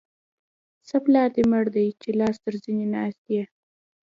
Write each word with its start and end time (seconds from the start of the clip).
څه 0.87 0.95
پلار 1.05 1.29
دې 1.35 1.43
مړ 1.51 1.65
دی؛ 1.75 1.87
چې 2.01 2.09
لاس 2.19 2.35
تر 2.43 2.53
زنې 2.63 2.85
ناست 2.95 3.23
يې. 3.33 3.43